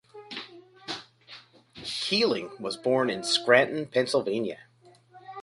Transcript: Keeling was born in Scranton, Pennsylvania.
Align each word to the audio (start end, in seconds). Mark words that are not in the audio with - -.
Keeling 1.83 2.49
was 2.59 2.75
born 2.75 3.11
in 3.11 3.21
Scranton, 3.21 3.85
Pennsylvania. 3.85 4.61